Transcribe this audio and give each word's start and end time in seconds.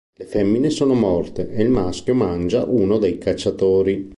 Le 0.17 0.25
femmine 0.25 0.71
sono 0.71 0.95
morte 0.95 1.51
e 1.51 1.61
il 1.61 1.69
maschio 1.69 2.15
mangia 2.15 2.65
uno 2.65 2.97
dei 2.97 3.19
cacciatori. 3.19 4.09